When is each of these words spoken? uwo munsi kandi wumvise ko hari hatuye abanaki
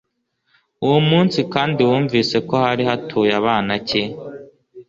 uwo 0.85 0.99
munsi 1.09 1.39
kandi 1.53 1.79
wumvise 1.89 2.35
ko 2.47 2.53
hari 2.65 2.83
hatuye 2.89 3.31
abanaki 3.39 4.01